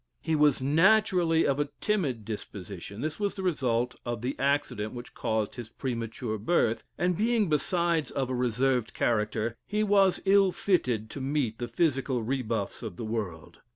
He 0.19 0.35
was 0.35 0.63
naturally 0.63 1.45
of 1.45 1.59
a 1.59 1.69
timid 1.79 2.25
disposition: 2.25 3.01
this 3.01 3.19
was 3.19 3.35
the 3.35 3.43
result 3.43 3.93
of 4.03 4.23
the 4.23 4.35
accident 4.39 4.93
which 4.93 5.13
caused 5.13 5.53
his 5.53 5.69
premature 5.69 6.39
birth, 6.39 6.83
and 6.97 7.15
being 7.15 7.49
besides 7.49 8.09
of 8.09 8.27
a 8.27 8.33
reserved 8.33 8.95
character, 8.95 9.57
he 9.67 9.83
was 9.83 10.19
ill 10.25 10.51
fitted 10.51 11.11
to 11.11 11.21
meet 11.21 11.59
the 11.59 11.67
physical 11.67 12.23
rebuffs 12.23 12.81
of 12.81 12.95
the 12.95 13.05
world. 13.05 13.59